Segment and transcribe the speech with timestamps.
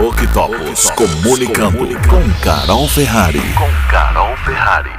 [0.00, 1.78] Octopus comunicando
[2.08, 3.40] com Carol Ferrari.
[3.54, 4.90] Com Carol Ferrari.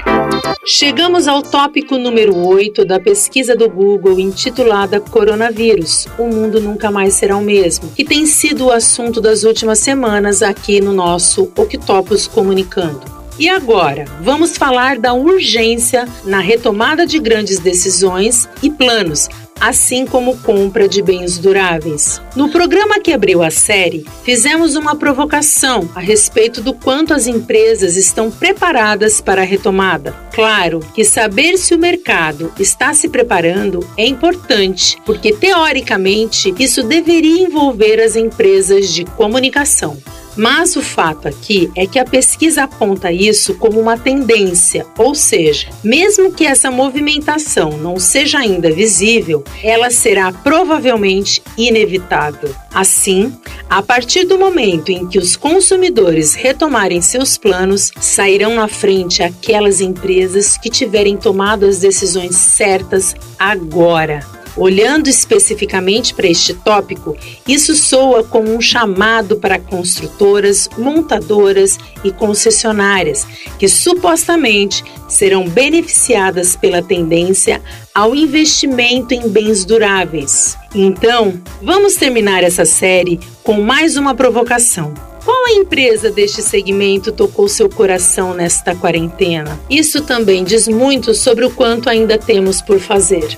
[0.66, 7.14] Chegamos ao tópico número 8 da pesquisa do Google intitulada Coronavírus: O mundo nunca mais
[7.14, 12.27] será o mesmo, que tem sido o assunto das últimas semanas aqui no nosso Octopus
[12.27, 13.18] comunicando.
[13.39, 19.29] E agora, vamos falar da urgência na retomada de grandes decisões e planos
[19.59, 22.21] assim como compra de bens duráveis.
[22.35, 27.97] No programa que abriu a série, fizemos uma provocação a respeito do quanto as empresas
[27.97, 30.16] estão preparadas para a retomada.
[30.33, 37.44] Claro que saber se o mercado está se preparando é importante, porque teoricamente isso deveria
[37.44, 39.97] envolver as empresas de comunicação.
[40.39, 45.67] Mas o fato aqui é que a pesquisa aponta isso como uma tendência, ou seja,
[45.84, 52.55] mesmo que essa movimentação não seja ainda visível, ela será provavelmente inevitável.
[52.73, 53.38] Assim,
[53.70, 59.81] a partir do momento em que os consumidores retomarem seus planos, sairão na frente aquelas
[59.81, 64.39] empresas que tiverem tomado as decisões certas agora.
[64.55, 67.16] Olhando especificamente para este tópico,
[67.47, 73.25] isso soa como um chamado para construtoras, montadoras e concessionárias,
[73.58, 77.61] que supostamente serão beneficiadas pela tendência
[77.94, 80.58] ao investimento em bens duráveis.
[80.73, 84.94] Então, vamos terminar essa série com mais uma provocação.
[85.25, 89.59] Qual a empresa deste segmento tocou seu coração nesta quarentena?
[89.70, 93.38] Isso também diz muito sobre o quanto ainda temos por fazer.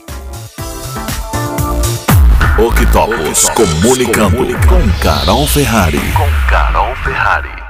[2.62, 5.98] Octopus comunicando com Carol Ferrari.
[6.12, 7.61] Com Carol Ferrari.